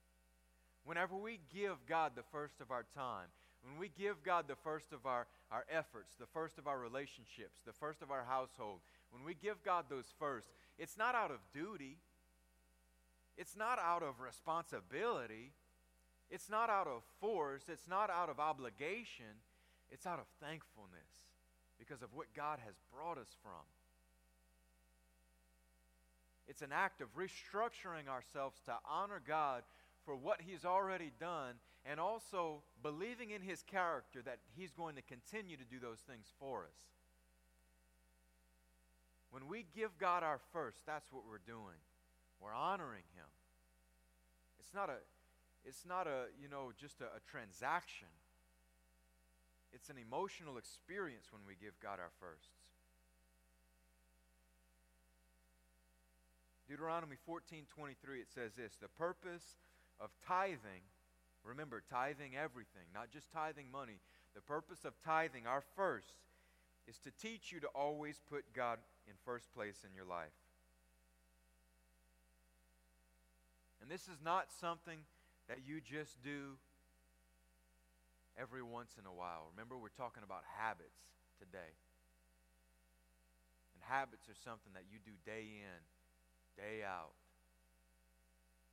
[0.84, 3.28] whenever we give God the first of our time,
[3.64, 7.60] when we give God the first of our, our efforts, the first of our relationships,
[7.64, 10.48] the first of our household, when we give God those first,
[10.78, 11.98] it's not out of duty,
[13.38, 15.52] it's not out of responsibility,
[16.34, 19.38] it's not out of force, it's not out of obligation,
[19.88, 21.30] it's out of thankfulness
[21.78, 23.62] because of what God has brought us from.
[26.48, 29.62] It's an act of restructuring ourselves to honor God
[30.04, 31.54] for what He's already done
[31.86, 36.26] and also believing in His character that He's going to continue to do those things
[36.40, 36.78] for us.
[39.30, 41.78] When we give God our first, that's what we're doing.
[42.40, 43.30] We're honoring Him.
[44.58, 44.96] It's not a,
[45.64, 48.08] it's not a, you know, just a, a transaction.
[49.72, 52.54] It's an emotional experience when we give God our firsts.
[56.68, 59.56] Deuteronomy 14:23 it says this, the purpose
[60.00, 60.82] of tithing
[61.44, 64.00] Remember, tithing everything, not just tithing money.
[64.34, 66.16] The purpose of tithing, our first,
[66.88, 70.32] is to teach you to always put God in first place in your life.
[73.80, 75.00] And this is not something
[75.48, 76.56] that you just do
[78.38, 79.50] every once in a while.
[79.52, 80.98] Remember, we're talking about habits
[81.38, 81.76] today.
[83.76, 85.80] And habits are something that you do day in
[86.56, 87.18] day out.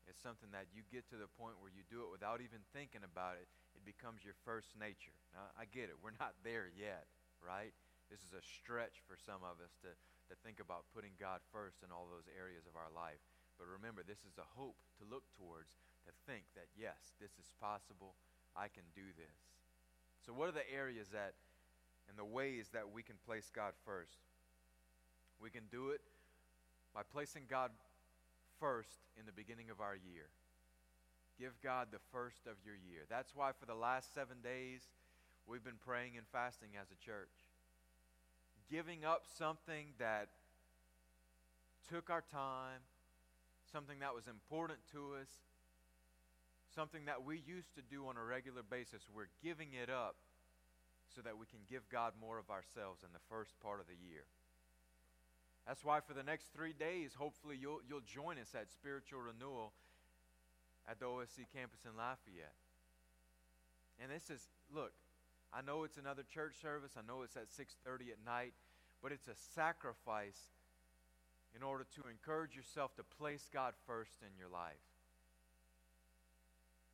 [0.09, 3.05] It's something that you get to the point where you do it without even thinking
[3.05, 3.47] about it.
[3.77, 5.13] It becomes your first nature.
[5.31, 5.97] Now, I get it.
[6.01, 7.05] We're not there yet,
[7.39, 7.73] right?
[8.09, 11.79] This is a stretch for some of us to, to think about putting God first
[11.85, 13.21] in all those areas of our life.
[13.55, 17.51] But remember, this is a hope to look towards, to think that, yes, this is
[17.59, 18.15] possible.
[18.55, 19.37] I can do this.
[20.25, 21.33] So, what are the areas that
[22.09, 24.19] and the ways that we can place God first?
[25.41, 26.01] We can do it
[26.93, 27.71] by placing God
[28.59, 30.29] first in the beginning of our year.
[31.39, 33.09] Give God the first of your year.
[33.09, 34.81] That's why for the last seven days,
[35.47, 37.33] we've been praying and fasting as a church.
[38.69, 40.29] Giving up something that
[41.89, 42.85] took our time,
[43.71, 45.29] something that was important to us,
[46.73, 49.03] something that we used to do on a regular basis.
[49.13, 50.15] We're giving it up
[51.15, 53.99] so that we can give God more of ourselves in the first part of the
[53.99, 54.23] year.
[55.67, 59.73] That's why for the next three days, hopefully you'll, you'll join us at Spiritual Renewal
[60.89, 62.57] at the OSC campus in Lafayette.
[64.01, 64.91] And this is, look,
[65.53, 66.93] I know it's another church service.
[66.97, 68.53] I know it's at 6:30 at night,
[69.03, 70.55] but it's a sacrifice
[71.55, 74.90] in order to encourage yourself to place God first in your life.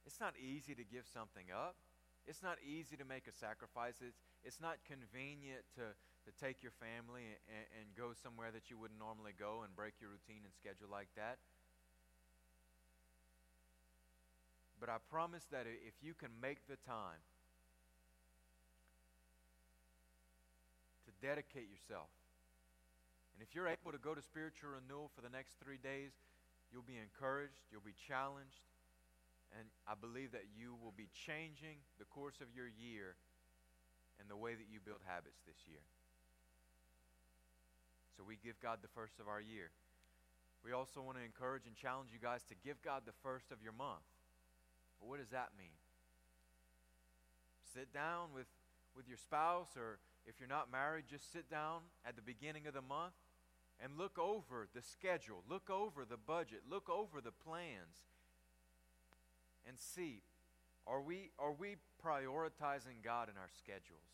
[0.07, 1.75] It's not easy to give something up.
[2.23, 3.99] It's not easy to make a sacrifice.
[3.99, 8.79] It's, it's not convenient to, to take your family and, and go somewhere that you
[8.79, 11.43] wouldn't normally go and break your routine and schedule like that.
[14.79, 17.19] But I promise that if you can make the time
[21.03, 22.07] to dedicate yourself,
[23.35, 26.15] and if you're able to go to spiritual renewal for the next three days,
[26.71, 28.63] you'll be encouraged, you'll be challenged,
[29.55, 33.15] and I believe that you will be changing the course of your year
[34.19, 35.83] and the way that you build habits this year.
[38.17, 39.69] So we give God the first of our year.
[40.65, 43.61] We also want to encourage and challenge you guys to give God the first of
[43.61, 44.09] your month.
[44.99, 45.77] Well, what does that mean?
[47.61, 48.49] Sit down with,
[48.95, 52.73] with your spouse, or if you're not married, just sit down at the beginning of
[52.73, 53.13] the month
[53.79, 58.09] and look over the schedule, look over the budget, look over the plans,
[59.67, 60.21] and see
[60.87, 64.07] are we, are we prioritizing God in our schedules?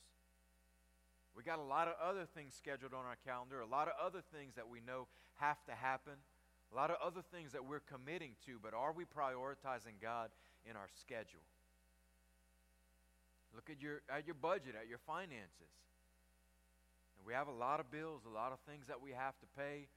[1.37, 4.21] We got a lot of other things scheduled on our calendar, a lot of other
[4.33, 6.13] things that we know have to happen,
[6.71, 10.29] a lot of other things that we're committing to, but are we prioritizing God
[10.65, 11.45] in our schedule?
[13.53, 15.73] Look at your, at your budget, at your finances.
[17.17, 19.47] And we have a lot of bills, a lot of things that we have to
[19.57, 19.87] pay,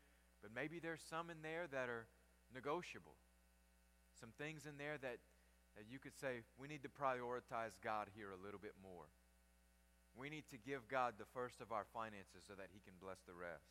[0.43, 2.05] but maybe there's some in there that are
[2.53, 3.17] negotiable.
[4.21, 5.17] Some things in there that,
[5.77, 9.05] that you could say, we need to prioritize God here a little bit more.
[10.17, 13.21] We need to give God the first of our finances so that He can bless
[13.29, 13.69] the rest.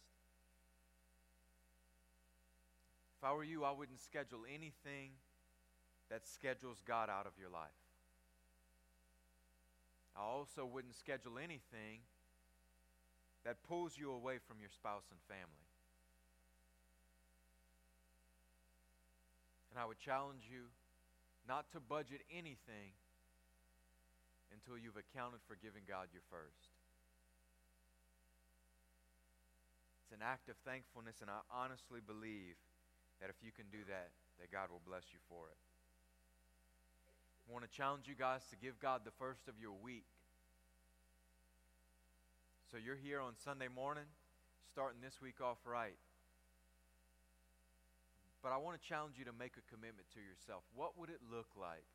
[3.18, 5.18] If I were you, I wouldn't schedule anything
[6.10, 7.82] that schedules God out of your life.
[10.16, 12.06] I also wouldn't schedule anything
[13.44, 15.66] that pulls you away from your spouse and family.
[19.72, 20.70] And I would challenge you
[21.48, 22.98] not to budget anything
[24.54, 26.74] until you've accounted for giving God your first.
[30.06, 32.58] It's an act of thankfulness, and I honestly believe
[33.22, 35.58] that if you can do that, that God will bless you for it.
[37.50, 40.06] I want to challenge you guys to give God the first of your week.
[42.72, 44.10] So you're here on Sunday morning,
[44.72, 45.98] starting this week off right.
[48.46, 50.62] But I want to challenge you to make a commitment to yourself.
[50.78, 51.90] What would it look like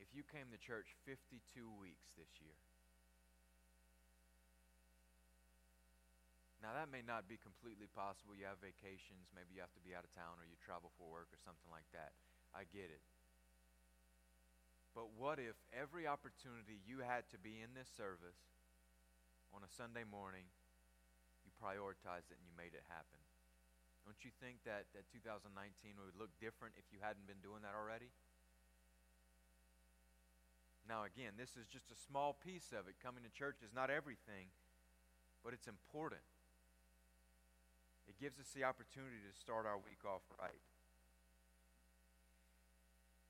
[0.00, 1.44] if you came to church 52
[1.76, 2.56] weeks this year?
[6.64, 8.32] Now, that may not be completely possible.
[8.32, 11.04] You have vacations, maybe you have to be out of town or you travel for
[11.04, 12.16] work or something like that.
[12.56, 13.04] I get it.
[14.96, 18.40] But what if every opportunity you had to be in this service
[19.52, 20.48] on a Sunday morning,
[21.44, 23.20] you prioritized it and you made it happen?
[24.06, 25.50] Don't you think that, that 2019
[25.98, 28.14] would look different if you hadn't been doing that already?
[30.86, 32.94] Now, again, this is just a small piece of it.
[33.02, 34.54] Coming to church is not everything,
[35.42, 36.22] but it's important.
[38.06, 40.62] It gives us the opportunity to start our week off right.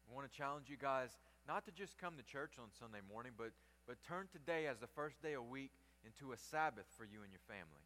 [0.04, 1.16] I want to challenge you guys
[1.48, 3.56] not to just come to church on Sunday morning, but,
[3.88, 5.72] but turn today as the first day of week
[6.04, 7.85] into a Sabbath for you and your family.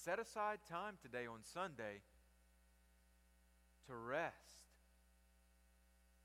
[0.00, 2.00] Set aside time today on Sunday
[3.84, 4.64] to rest,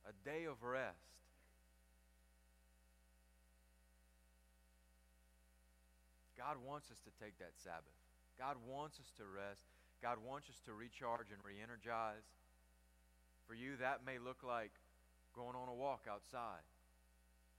[0.08, 0.96] a day of rest.
[6.40, 8.00] God wants us to take that Sabbath.
[8.40, 9.68] God wants us to rest.
[10.02, 12.32] God wants us to recharge and re energize.
[13.44, 14.72] For you, that may look like
[15.36, 16.64] going on a walk outside.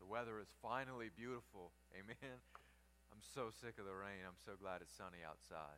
[0.01, 1.77] The weather is finally beautiful.
[1.93, 2.41] Amen.
[3.13, 4.25] I'm so sick of the rain.
[4.25, 5.77] I'm so glad it's sunny outside.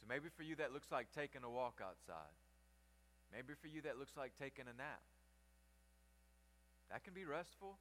[0.00, 2.34] So maybe for you, that looks like taking a walk outside.
[3.32, 5.02] Maybe for you, that looks like taking a nap.
[6.90, 7.76] That can be restful.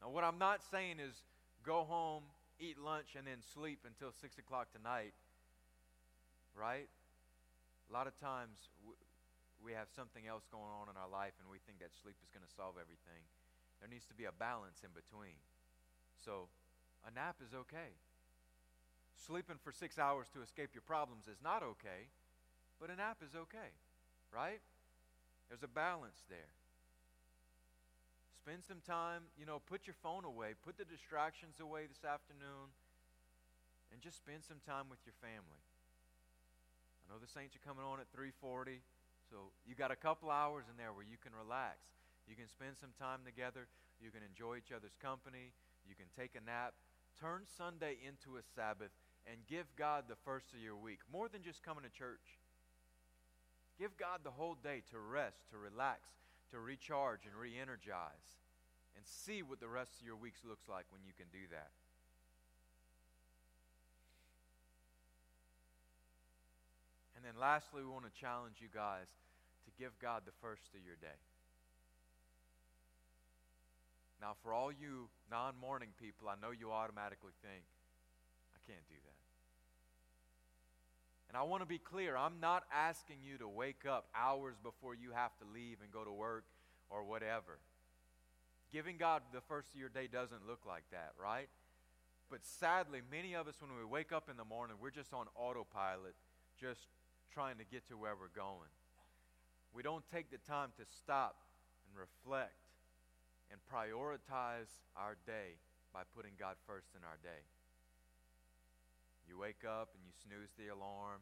[0.00, 1.14] Now, what I'm not saying is
[1.62, 2.24] go home,
[2.58, 5.14] eat lunch, and then sleep until 6 o'clock tonight,
[6.58, 6.90] right?
[7.86, 8.58] A lot of times
[9.62, 12.30] we have something else going on in our life and we think that sleep is
[12.34, 13.22] going to solve everything.
[13.78, 15.38] There needs to be a balance in between.
[16.18, 16.50] So,
[17.06, 17.94] a nap is okay.
[19.16, 22.10] Sleeping for six hours to escape your problems is not okay,
[22.80, 23.70] but a nap is okay,
[24.32, 24.60] right?
[25.48, 26.52] There's a balance there.
[28.42, 32.74] Spend some time, you know, put your phone away, put the distractions away this afternoon,
[33.92, 35.62] and just spend some time with your family.
[37.04, 38.82] I know the saints are coming on at 340,
[39.30, 41.78] so you got a couple hours in there where you can relax.
[42.26, 43.68] You can spend some time together.
[44.00, 45.54] You can enjoy each other's company.
[45.86, 46.74] You can take a nap.
[47.20, 48.90] Turn Sunday into a Sabbath
[49.26, 52.38] and give God the first of your week, more than just coming to church.
[53.78, 56.00] Give God the whole day to rest, to relax,
[56.50, 58.42] to recharge and re energize
[58.96, 61.70] and see what the rest of your weeks looks like when you can do that.
[67.16, 69.06] And then lastly, we want to challenge you guys
[69.64, 71.16] to give God the first of your day.
[74.22, 77.64] Now, for all you non morning people, I know you automatically think,
[78.54, 79.18] I can't do that.
[81.28, 84.94] And I want to be clear I'm not asking you to wake up hours before
[84.94, 86.44] you have to leave and go to work
[86.88, 87.58] or whatever.
[88.72, 91.48] Giving God the first of your day doesn't look like that, right?
[92.30, 95.26] But sadly, many of us, when we wake up in the morning, we're just on
[95.34, 96.14] autopilot,
[96.60, 96.86] just
[97.34, 98.70] trying to get to where we're going.
[99.74, 101.34] We don't take the time to stop
[101.88, 102.61] and reflect
[103.52, 105.60] and prioritize our day
[105.92, 107.44] by putting God first in our day.
[109.28, 111.20] You wake up and you snooze the alarm,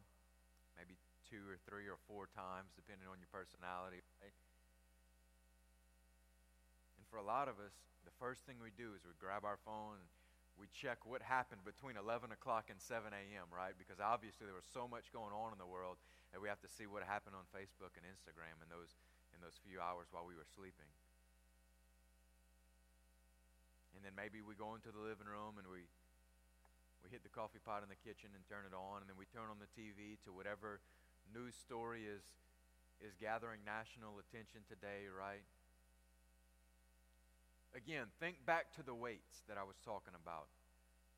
[0.79, 0.95] maybe
[1.27, 3.99] two or three or four times, depending on your personality.
[4.23, 4.33] Right?
[6.95, 7.75] And for a lot of us,
[8.07, 10.07] the first thing we do is we grab our phone and
[10.55, 13.75] we check what happened between 11 o'clock and 7 a.m., right?
[13.75, 15.99] Because obviously there was so much going on in the world
[16.31, 18.95] that we have to see what happened on Facebook and Instagram in those,
[19.35, 20.87] in those few hours while we were sleeping.
[24.01, 25.85] And then maybe we go into the living room and we
[27.05, 29.29] we hit the coffee pot in the kitchen and turn it on, and then we
[29.29, 30.81] turn on the TV to whatever
[31.33, 32.21] news story is,
[33.01, 35.45] is gathering national attention today, right?
[37.73, 40.49] Again, think back to the weights that I was talking about.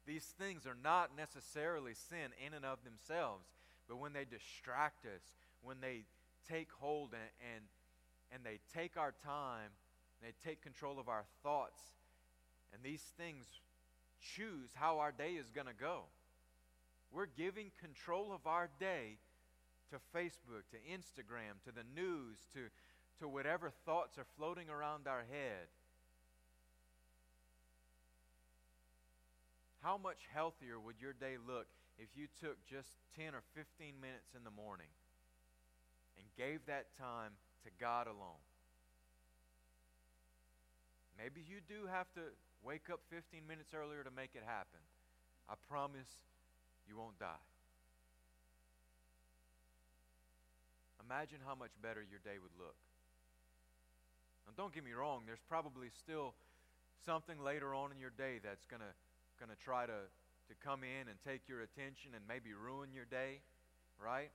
[0.05, 3.47] These things are not necessarily sin in and of themselves,
[3.87, 5.23] but when they distract us,
[5.63, 6.03] when they
[6.47, 7.63] take hold and, and,
[8.31, 9.71] and they take our time,
[10.21, 11.81] they take control of our thoughts,
[12.73, 13.45] and these things
[14.35, 16.03] choose how our day is going to go.
[17.11, 19.17] We're giving control of our day
[19.91, 22.69] to Facebook, to Instagram, to the news, to,
[23.19, 25.67] to whatever thoughts are floating around our head.
[29.81, 31.67] How much healthier would your day look
[31.99, 34.89] if you took just 10 or 15 minutes in the morning
[36.17, 37.33] and gave that time
[37.65, 38.41] to God alone?
[41.17, 42.21] Maybe you do have to
[42.63, 44.79] Wake up 15 minutes earlier to make it happen.
[45.49, 46.09] I promise
[46.87, 47.43] you won't die.
[51.03, 52.79] Imagine how much better your day would look.
[54.47, 56.33] Now, don't get me wrong, there's probably still
[57.05, 58.95] something later on in your day that's going to
[59.39, 60.07] going to try to,
[60.47, 63.41] to come in and take your attention and maybe ruin your day,
[63.97, 64.31] right?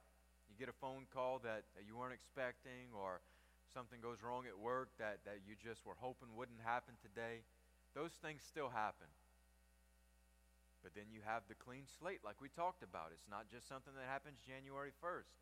[0.51, 3.25] You get a phone call that, that you weren't expecting, or
[3.73, 7.47] something goes wrong at work that, that you just were hoping wouldn't happen today.
[7.99, 9.11] Those things still happen.
[10.87, 13.11] But then you have the clean slate, like we talked about.
[13.11, 15.35] It's not just something that happens January 1st.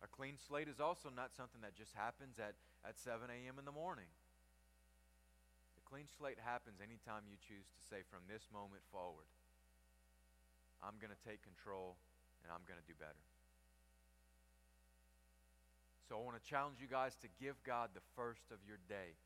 [0.00, 3.60] A clean slate is also not something that just happens at, at 7 a.m.
[3.60, 4.08] in the morning.
[5.76, 9.28] The clean slate happens anytime you choose to say, from this moment forward,
[10.80, 12.00] I'm going to take control
[12.40, 13.20] and I'm going to do better.
[16.08, 19.20] So I want to challenge you guys to give God the first of your day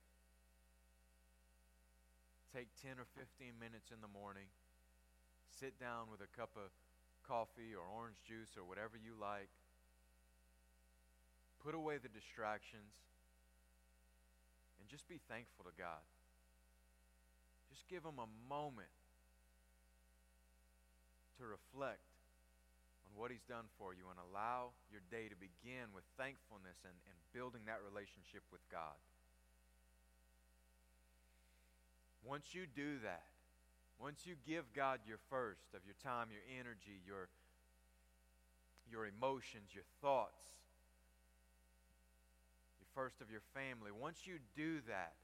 [2.55, 4.47] take 10 or 15 minutes in the morning,
[5.51, 6.71] sit down with a cup of
[7.27, 9.51] coffee or orange juice or whatever you like,
[11.59, 12.95] put away the distractions,
[14.79, 16.07] and just be thankful to God.
[17.75, 18.95] Just give Him a moment
[21.41, 22.07] to reflect
[23.03, 26.95] on what He's done for you and allow your day to begin with thankfulness and,
[27.11, 28.95] and building that relationship with God.
[32.25, 33.23] Once you do that,
[34.01, 37.29] once you give God your first of your time, your energy, your,
[38.91, 40.43] your emotions, your thoughts,
[42.81, 45.15] your first of your family, once you do that,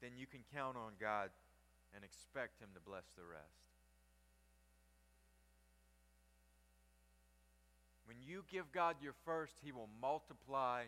[0.00, 1.30] then you can count on God
[1.94, 3.64] and expect Him to bless the rest.
[8.06, 10.84] When you give God your first, He will multiply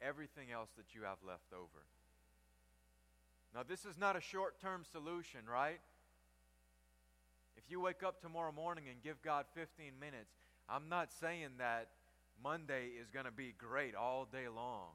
[0.00, 1.84] everything else that you have left over.
[3.56, 5.80] Now, this is not a short term solution, right?
[7.56, 10.36] If you wake up tomorrow morning and give God 15 minutes,
[10.68, 11.88] I'm not saying that
[12.44, 14.88] Monday is going to be great all day long.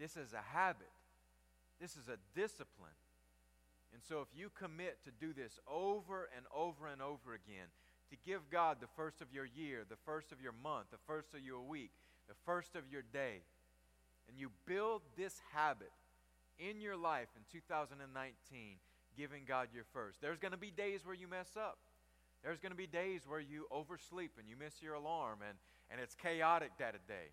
[0.00, 0.88] This is a habit,
[1.78, 2.96] this is a discipline.
[3.92, 7.68] And so, if you commit to do this over and over and over again,
[8.08, 11.34] to give God the first of your year, the first of your month, the first
[11.34, 11.90] of your week,
[12.28, 13.42] the first of your day.
[14.26, 15.92] And you build this habit
[16.58, 17.98] in your life in 2019,
[19.16, 20.20] giving God your first.
[20.20, 21.78] There's going to be days where you mess up.
[22.42, 25.56] There's going to be days where you oversleep and you miss your alarm and,
[25.90, 27.30] and it's chaotic that day.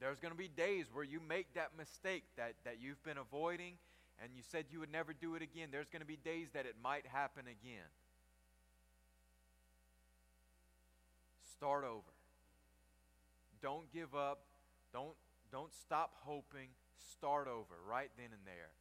[0.00, 3.74] There's going to be days where you make that mistake that, that you've been avoiding
[4.22, 5.68] and you said you would never do it again.
[5.70, 7.88] There's going to be days that it might happen again.
[11.56, 12.02] Start over.
[13.62, 14.40] Don't give up.
[14.92, 15.14] Don't,
[15.54, 16.66] don't stop hoping.
[17.12, 18.74] Start over right then and there.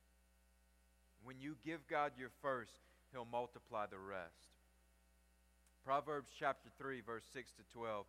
[1.24, 4.50] When you give God your first, He'll multiply the rest.
[5.86, 8.08] Proverbs chapter 3, verse 6 to 12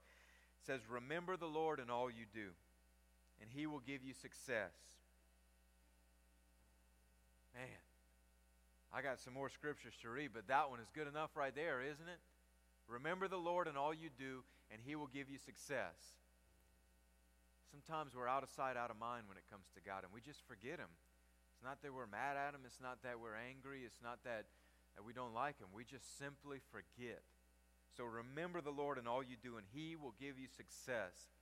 [0.66, 2.56] says, Remember the Lord in all you do,
[3.42, 4.72] and He will give you success.
[7.52, 7.84] Man,
[8.94, 11.82] I got some more scriptures to read, but that one is good enough right there,
[11.82, 12.20] isn't it?
[12.88, 14.42] Remember the Lord in all you do,
[14.72, 16.23] and He will give you success.
[17.74, 20.22] Sometimes we're out of sight, out of mind when it comes to God, and we
[20.22, 20.94] just forget Him.
[21.50, 24.46] It's not that we're mad at Him, it's not that we're angry, it's not that,
[24.94, 25.74] that we don't like Him.
[25.74, 27.26] We just simply forget.
[27.98, 31.34] So remember the Lord in all you do, and He will give you success.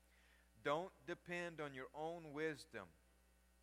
[0.64, 2.88] Don't depend on your own wisdom.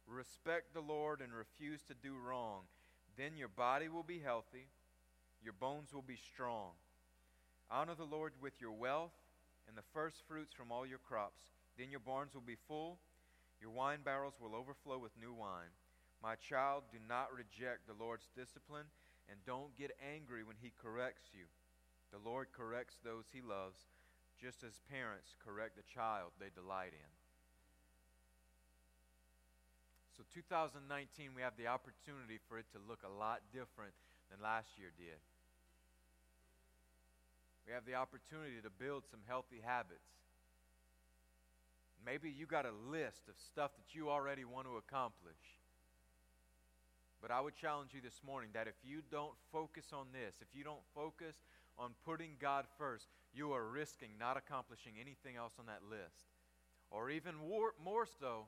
[0.06, 2.70] Respect the Lord and refuse to do wrong.
[3.18, 4.70] Then your body will be healthy,
[5.42, 6.78] your bones will be strong.
[7.72, 9.18] Honor the Lord with your wealth
[9.68, 11.42] and the first fruits from all your crops.
[11.80, 13.00] Then your barns will be full,
[13.64, 15.72] your wine barrels will overflow with new wine.
[16.20, 18.92] My child, do not reject the Lord's discipline,
[19.32, 21.48] and don't get angry when he corrects you.
[22.12, 23.88] The Lord corrects those he loves,
[24.36, 27.12] just as parents correct the child they delight in.
[30.20, 30.84] So, 2019,
[31.32, 33.96] we have the opportunity for it to look a lot different
[34.28, 35.24] than last year did.
[37.64, 40.20] We have the opportunity to build some healthy habits.
[42.06, 45.60] Maybe you got a list of stuff that you already want to accomplish.
[47.22, 50.56] But I would challenge you this morning that if you don't focus on this, if
[50.58, 51.36] you don't focus
[51.78, 56.32] on putting God first, you are risking not accomplishing anything else on that list.
[56.92, 58.48] Or even more, more so,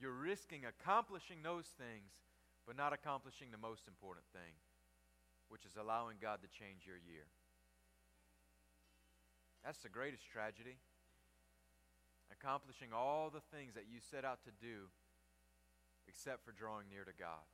[0.00, 2.14] you're risking accomplishing those things,
[2.66, 4.54] but not accomplishing the most important thing,
[5.48, 7.26] which is allowing God to change your year.
[9.64, 10.78] That's the greatest tragedy.
[12.32, 14.88] Accomplishing all the things that you set out to do
[16.06, 17.44] except for drawing near to God.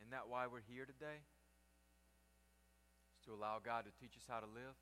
[0.00, 1.20] Isn't that why we're here today?
[3.16, 4.76] Is to allow God to teach us how to live.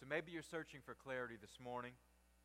[0.00, 1.92] So maybe you're searching for clarity this morning.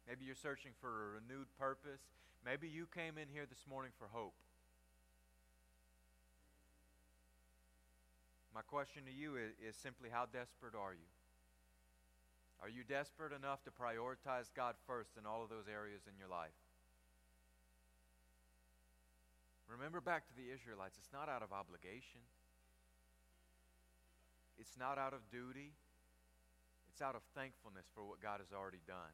[0.07, 2.01] Maybe you're searching for a renewed purpose.
[2.45, 4.33] Maybe you came in here this morning for hope.
[8.53, 11.09] My question to you is, is simply how desperate are you?
[12.63, 16.31] Are you desperate enough to prioritize God first in all of those areas in your
[16.31, 16.55] life?
[19.67, 22.23] Remember back to the Israelites, it's not out of obligation.
[24.55, 25.75] It's not out of duty.
[26.87, 29.11] It's out of thankfulness for what God has already done.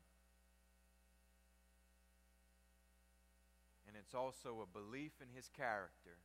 [3.89, 6.21] And it's also a belief in his character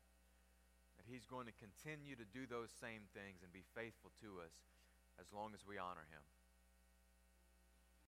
[0.97, 4.53] that He's going to continue to do those same things and be faithful to us
[5.21, 6.25] as long as we honor Him.